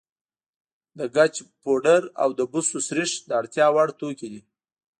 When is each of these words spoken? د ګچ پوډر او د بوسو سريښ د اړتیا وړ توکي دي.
د 0.97 0.99
ګچ 1.15 1.35
پوډر 1.61 2.03
او 2.21 2.29
د 2.39 2.41
بوسو 2.51 2.77
سريښ 2.87 3.11
د 3.27 3.29
اړتیا 3.41 3.67
وړ 3.75 3.87
توکي 3.99 4.27
دي. 4.33 4.41